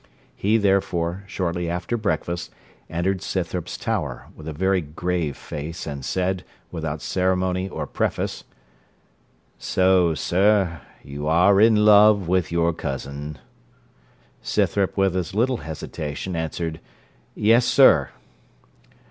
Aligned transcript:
He, 0.35 0.57
therefore, 0.57 1.23
shortly 1.27 1.69
after 1.69 1.95
breakfast, 1.95 2.49
entered 2.89 3.21
Scythrop's 3.21 3.77
tower, 3.77 4.29
with 4.35 4.47
a 4.47 4.51
very 4.51 4.81
grave 4.81 5.37
face, 5.37 5.85
and 5.85 6.03
said, 6.03 6.43
without 6.71 7.03
ceremony 7.03 7.69
or 7.69 7.85
preface, 7.85 8.43
'So, 9.59 10.15
sir, 10.15 10.81
you 11.03 11.27
are 11.27 11.61
in 11.61 11.85
love 11.85 12.27
with 12.27 12.51
your 12.51 12.73
cousin.' 12.73 13.37
Scythrop, 14.41 14.97
with 14.97 15.15
as 15.15 15.35
little 15.35 15.57
hesitation, 15.57 16.35
answered, 16.35 16.79
'Yes, 17.35 17.65
sir.' 17.67 18.09